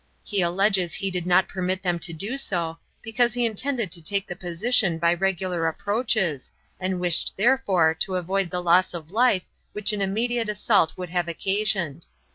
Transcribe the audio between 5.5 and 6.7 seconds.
approaches